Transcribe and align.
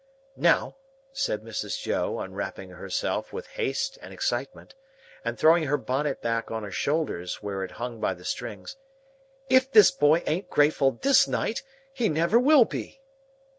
"Now," 0.35 0.77
said 1.13 1.43
Mrs. 1.43 1.79
Joe, 1.79 2.19
unwrapping 2.21 2.71
herself 2.71 3.31
with 3.31 3.45
haste 3.45 3.99
and 4.01 4.11
excitement, 4.11 4.73
and 5.23 5.37
throwing 5.37 5.65
her 5.65 5.77
bonnet 5.77 6.23
back 6.23 6.49
on 6.49 6.63
her 6.63 6.71
shoulders 6.71 7.43
where 7.43 7.63
it 7.63 7.69
hung 7.73 7.99
by 7.99 8.15
the 8.15 8.25
strings, 8.25 8.77
"if 9.47 9.69
this 9.71 9.91
boy 9.91 10.23
ain't 10.25 10.49
grateful 10.49 10.89
this 10.93 11.27
night, 11.27 11.61
he 11.93 12.09
never 12.09 12.39
will 12.39 12.65
be!" 12.65 12.99